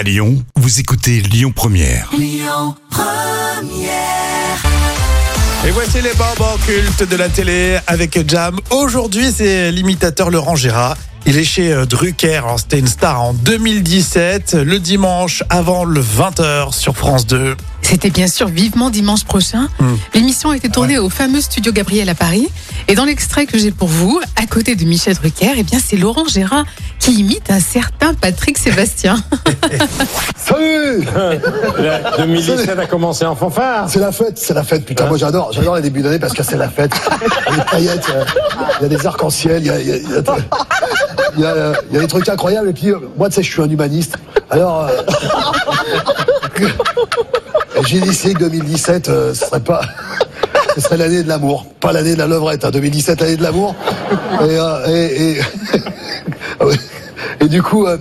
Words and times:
À 0.00 0.02
Lyon, 0.02 0.42
vous 0.56 0.80
écoutez 0.80 1.20
Lyon 1.20 1.52
Première. 1.54 2.08
Et 5.66 5.70
voici 5.72 6.00
les 6.00 6.14
bonbons 6.14 6.56
cultes 6.64 7.06
de 7.06 7.16
la 7.16 7.28
télé 7.28 7.78
avec 7.86 8.26
Jam. 8.26 8.58
Aujourd'hui, 8.70 9.30
c'est 9.30 9.70
l'imitateur 9.70 10.30
Laurent 10.30 10.56
Gérard. 10.56 10.96
Il 11.26 11.36
est 11.38 11.44
chez 11.44 11.72
euh, 11.72 11.86
Drucker. 11.86 12.42
C'était 12.56 12.78
une 12.78 12.86
star 12.88 13.20
en 13.22 13.32
2017, 13.34 14.54
le 14.54 14.78
dimanche 14.78 15.44
avant 15.48 15.84
le 15.84 16.00
20h 16.00 16.72
sur 16.74 16.96
France 16.96 17.26
2. 17.26 17.56
C'était 17.82 18.10
bien 18.10 18.26
sûr 18.28 18.48
vivement 18.48 18.90
dimanche 18.90 19.24
prochain. 19.24 19.68
Hmm. 19.80 19.94
L'émission 20.14 20.50
a 20.50 20.56
été 20.56 20.68
tournée 20.68 20.98
au 20.98 21.08
fameux 21.10 21.40
studio 21.40 21.72
Gabriel 21.72 22.08
à 22.08 22.14
Paris. 22.14 22.48
Et 22.88 22.94
dans 22.94 23.04
l'extrait 23.04 23.46
que 23.46 23.58
j'ai 23.58 23.70
pour 23.70 23.88
vous, 23.88 24.20
à 24.36 24.46
côté 24.46 24.76
de 24.76 24.84
Michel 24.84 25.14
Drucker, 25.14 25.52
eh 25.56 25.62
bien 25.62 25.78
c'est 25.84 25.96
Laurent 25.96 26.26
Gérard 26.26 26.64
qui 26.98 27.12
imite 27.14 27.50
un 27.50 27.60
certain 27.60 28.12
Patrick 28.14 28.58
Sébastien. 28.58 29.16
Salut 30.36 31.04
2017 32.18 32.78
a 32.78 32.86
commencé 32.86 33.24
en 33.24 33.34
fanfare. 33.34 33.88
C'est 33.88 33.98
la 34.00 34.12
fête, 34.12 34.38
c'est 34.38 34.54
la 34.54 34.62
fête. 34.62 34.84
Putain, 34.84 35.06
moi 35.06 35.16
j'adore, 35.16 35.52
j'adore 35.52 35.76
les 35.76 35.82
débuts 35.82 36.02
d'année 36.02 36.18
parce 36.18 36.32
que 36.34 36.42
c'est 36.42 36.56
la 36.56 36.68
fête. 36.68 36.92
Il 37.48 37.56
y 37.56 37.60
a 37.60 37.64
des 37.64 37.70
paillettes, 37.70 38.04
il 38.08 38.14
y 38.14 38.16
a- 38.18 38.26
il 38.80 38.82
y 38.82 38.84
a 38.86 38.88
des 38.98 39.06
arcs-en-ciel, 39.06 39.62
il 39.62 39.66
y 39.66 39.70
a, 39.70 39.80
il 39.80 39.88
y 39.88 39.92
a- 39.92 39.96
il 39.96 40.10
y 40.10 40.14
a- 40.14 40.22
il 41.36 41.42
y 41.42 41.46
a, 41.46 41.72
y 41.92 41.96
a 41.96 42.00
des 42.00 42.06
trucs 42.06 42.28
incroyables. 42.28 42.68
Et 42.68 42.72
puis, 42.72 42.90
euh, 42.90 42.98
moi, 43.16 43.28
tu 43.28 43.36
sais, 43.36 43.42
je 43.42 43.50
suis 43.50 43.62
un 43.62 43.68
humaniste. 43.68 44.16
Alors, 44.50 44.88
euh, 44.88 46.66
j'ai 47.86 48.00
décidé 48.00 48.34
que 48.34 48.40
2017, 48.40 49.08
euh, 49.08 49.34
ce 49.34 49.46
serait 49.46 49.60
pas. 49.60 49.80
Ce 50.76 50.80
serait 50.82 50.98
l'année 50.98 51.24
de 51.24 51.28
l'amour, 51.28 51.66
pas 51.80 51.92
l'année 51.92 52.14
de 52.14 52.18
la 52.18 52.28
levrette. 52.28 52.64
Hein. 52.64 52.70
2017, 52.70 53.20
l'année 53.20 53.36
de 53.36 53.42
l'amour. 53.42 53.74
Et, 54.40 54.56
euh, 54.56 54.86
et, 54.86 55.32
et, 55.32 55.40
Ah. 56.60 56.64
Et 57.40 57.48
du 57.48 57.62
coup, 57.62 57.86
euh, 57.86 57.96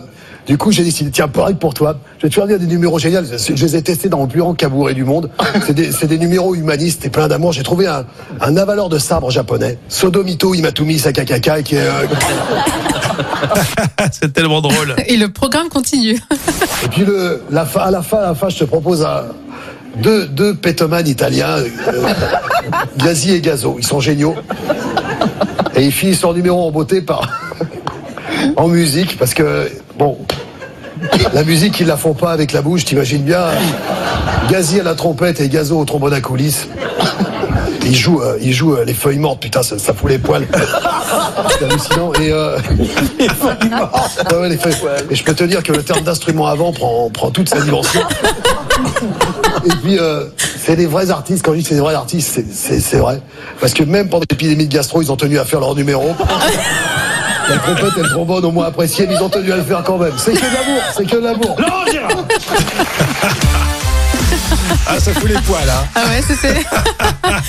du 0.47 0.57
coup, 0.57 0.71
j'ai 0.71 0.83
décidé, 0.83 1.09
tiens, 1.11 1.27
pareil 1.27 1.55
pour 1.55 1.73
toi. 1.73 1.97
Je 2.17 2.23
vais 2.23 2.29
te 2.29 2.35
faire 2.35 2.47
des 2.47 2.57
numéros 2.65 2.99
géniaux. 2.99 3.21
Je 3.23 3.53
les 3.53 3.75
ai 3.75 3.81
testés 3.81 4.09
dans 4.09 4.21
le 4.21 4.27
plus 4.27 4.41
grand 4.41 4.53
cabouré 4.53 4.93
du 4.93 5.03
monde. 5.03 5.29
C'est 5.65 5.73
des, 5.73 5.89
des 5.91 6.17
numéros 6.17 6.55
humanistes 6.55 7.05
et 7.05 7.09
plein 7.09 7.27
d'amour. 7.27 7.53
J'ai 7.53 7.63
trouvé 7.63 7.87
un, 7.87 8.05
un 8.41 8.57
avaleur 8.57 8.89
de 8.89 8.97
sabre 8.97 9.31
japonais, 9.31 9.77
Sodomito 9.87 10.53
Imatumi 10.53 10.99
Sakakaka, 10.99 11.61
qui 11.61 11.75
est, 11.75 11.87
c'est 14.11 14.33
tellement 14.33 14.61
drôle. 14.61 14.95
Et 15.07 15.17
le 15.17 15.29
programme 15.29 15.69
continue. 15.69 16.19
Et 16.83 16.87
puis 16.89 17.05
le, 17.05 17.43
la 17.49 17.65
fin, 17.65 17.81
à 17.81 17.91
la 17.91 18.01
fin, 18.01 18.17
à 18.17 18.27
la 18.27 18.35
fin, 18.35 18.49
je 18.49 18.59
te 18.59 18.63
propose 18.63 19.03
un, 19.03 19.23
deux, 19.97 20.27
deux 20.27 20.55
pétomanes 20.55 21.07
italiens, 21.07 21.57
euh, 21.57 22.13
Gazi 22.97 23.33
et 23.33 23.41
Gazo. 23.41 23.75
Ils 23.79 23.85
sont 23.85 23.99
géniaux. 23.99 24.35
Et 25.75 25.85
ils 25.85 25.91
finissent 25.91 26.21
leur 26.21 26.33
numéro 26.33 26.67
en 26.67 26.71
beauté 26.71 27.01
par 27.01 27.29
en 28.55 28.67
musique 28.67 29.17
parce 29.17 29.33
que 29.33 29.69
bon, 29.97 30.17
la 31.33 31.43
musique 31.43 31.79
ils 31.79 31.87
la 31.87 31.97
font 31.97 32.13
pas 32.13 32.31
avec 32.31 32.51
la 32.51 32.61
bouche. 32.61 32.85
T'imagines 32.85 33.23
bien, 33.23 33.45
Gazi 34.49 34.79
à 34.79 34.83
la 34.83 34.95
trompette 34.95 35.39
et 35.41 35.49
Gazo 35.49 35.79
au 35.79 35.85
trombone 35.85 36.13
à 36.13 36.21
coulisses. 36.21 36.67
Ils 37.89 37.95
jouent, 37.95 38.21
euh, 38.21 38.37
ils 38.41 38.53
jouent 38.53 38.75
euh, 38.75 38.85
les 38.85 38.93
feuilles 38.93 39.17
mortes. 39.17 39.41
Putain, 39.41 39.63
ça, 39.63 39.79
ça 39.79 39.93
fout 39.93 40.09
les 40.09 40.19
poils. 40.19 40.45
C'est 41.57 41.65
hallucinant. 41.65 42.13
Et 42.21 42.31
euh, 42.31 42.57
Ouais, 43.19 44.37
ouais, 44.37 44.49
les 44.49 44.57
feuilles. 44.57 44.75
Et 45.09 45.15
je 45.15 45.23
peux 45.23 45.33
te 45.33 45.43
dire 45.43 45.63
que 45.63 45.71
le 45.71 45.81
terme 45.83 46.01
d'instrument 46.01 46.47
avant 46.47 46.71
prend, 46.71 47.09
prend 47.09 47.31
toute 47.31 47.49
sa 47.49 47.59
dimension. 47.61 48.01
Et 49.65 49.69
puis, 49.83 49.97
euh, 49.99 50.25
c'est 50.63 50.75
des 50.75 50.85
vrais 50.85 51.09
artistes. 51.09 51.43
Quand 51.43 51.51
je 51.53 51.57
dis 51.57 51.63
que 51.63 51.69
c'est 51.69 51.75
des 51.75 51.81
vrais 51.81 51.95
artistes, 51.95 52.31
c'est- 52.33 52.45
c'est 52.53 52.79
c'est 52.79 52.97
vrai. 52.97 53.21
Parce 53.59 53.73
que 53.73 53.83
même 53.83 54.07
pendant 54.07 54.25
l'épidémie 54.29 54.67
de 54.67 54.73
gastro, 54.73 55.01
ils 55.01 55.11
ont 55.11 55.17
tenu 55.17 55.39
à 55.39 55.45
faire 55.45 55.59
leur 55.59 55.75
numéro. 55.75 56.15
La 57.49 57.57
trompette 57.57 57.97
et 57.97 58.01
le 58.03 58.09
trombone, 58.09 58.45
au 58.45 58.51
moins 58.51 58.67
appréciés, 58.67 59.07
mais 59.07 59.15
ils 59.15 59.23
ont 59.23 59.29
tenu 59.29 59.51
à 59.51 59.55
le 59.57 59.63
faire 59.63 59.83
quand 59.83 59.97
même. 59.97 60.13
C'est 60.17 60.33
que 60.33 60.37
de 60.39 60.43
l'amour, 60.53 60.81
c'est 60.95 61.05
que 61.05 61.15
de 61.15 61.23
l'amour. 61.23 61.57
Ah, 64.87 64.99
ça 64.99 65.13
fout 65.13 65.27
les 65.29 65.39
poils, 65.41 65.69
hein. 65.69 65.85
Ah 65.95 66.03
ouais, 66.09 66.23
c'était. 66.27 66.63
ah, 67.23 67.41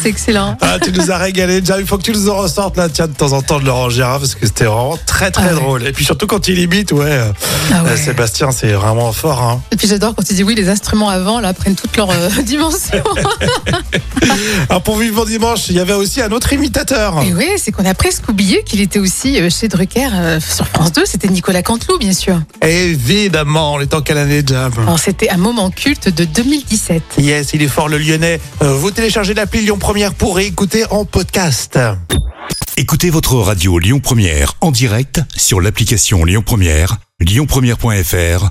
c'est 0.00 0.08
excellent. 0.08 0.56
Ah, 0.60 0.78
tu 0.82 0.92
nous 0.92 1.10
as 1.10 1.18
régalé. 1.18 1.60
Jam, 1.64 1.78
il 1.80 1.86
faut 1.86 1.98
que 1.98 2.02
tu 2.02 2.12
nous 2.12 2.28
en 2.30 2.36
ressortes 2.38 2.76
là, 2.76 2.88
tiens, 2.88 3.06
de 3.06 3.12
temps 3.14 3.32
en 3.32 3.42
temps 3.42 3.58
de 3.60 3.64
Laurent 3.66 3.90
Gérard 3.90 4.18
parce 4.20 4.34
que 4.34 4.46
c'était 4.46 4.64
vraiment 4.64 4.98
très 5.06 5.30
très 5.30 5.44
Ah 5.50 5.54
ouais. 5.54 5.60
drôle. 5.60 5.86
Et 5.86 5.92
puis 5.92 6.04
surtout 6.04 6.26
quand 6.26 6.48
il 6.48 6.58
imite, 6.58 6.92
ouais. 6.92 7.04
euh, 7.06 7.32
Ah 7.72 7.82
ouais. 7.84 7.90
euh, 7.90 7.96
Sébastien, 7.96 8.50
c'est 8.50 8.72
vraiment 8.72 9.12
fort, 9.12 9.42
hein. 9.42 9.60
Et 9.72 9.76
puis 9.76 9.88
j'adore 9.88 10.14
quand 10.14 10.22
tu 10.26 10.34
dis 10.34 10.42
oui, 10.44 10.54
les 10.54 10.68
instruments 10.68 11.08
avant 11.10 11.40
là 11.40 11.52
prennent 11.54 11.74
toute 11.76 11.96
leur 11.96 12.10
euh, 12.10 12.28
dimension. 12.44 13.02
Alors 14.68 14.82
pour 14.82 14.96
Vivant 14.98 15.24
Dimanche, 15.24 15.68
il 15.68 15.76
y 15.76 15.80
avait 15.80 15.94
aussi 15.94 16.20
un 16.20 16.30
autre 16.32 16.52
imitateur. 16.52 17.22
Et 17.22 17.32
oui, 17.34 17.48
c'est 17.56 17.72
qu'on 17.72 17.84
a 17.84 17.94
presque 17.94 18.28
oublié 18.28 18.62
qu'il 18.64 18.80
était 18.80 18.98
aussi 18.98 19.40
euh, 19.40 19.50
chez 19.50 19.68
Drucker 19.68 20.08
euh, 20.14 20.40
sur 20.40 20.66
France 20.68 20.92
2. 20.92 21.04
C'était 21.04 21.28
Nicolas 21.28 21.62
Canteloup, 21.62 21.98
bien 21.98 22.12
sûr. 22.12 22.40
Évidemment, 22.62 23.74
on 23.74 23.80
est 23.80 23.94
en 23.94 24.02
quelle 24.02 24.18
année, 24.18 24.42
Jam? 24.46 24.72
Alors 24.78 24.98
c'était 24.98 25.28
un 25.30 25.36
moment 25.36 25.70
culte 25.70 26.08
de 26.08 26.24
2017. 26.24 27.02
Yes, 27.18 27.52
il 27.54 27.62
est 27.62 27.68
fort 27.68 27.88
le 27.88 27.98
lyonnais. 27.98 28.40
Euh, 28.62 28.72
vous 28.74 28.90
téléchargez 28.90 29.34
l'appli 29.34 29.62
Lyon 29.62 29.78
Première 29.78 30.14
pour 30.14 30.36
réécouter 30.36 30.84
en 30.90 31.04
podcast. 31.04 31.78
Écoutez 32.76 33.10
votre 33.10 33.36
radio 33.36 33.78
Lyon 33.78 34.00
Première 34.00 34.54
en 34.60 34.70
direct 34.70 35.20
sur 35.34 35.60
l'application 35.60 36.24
Lyon 36.24 36.42
Première, 36.44 36.98
lyonpremière.fr 37.20 38.50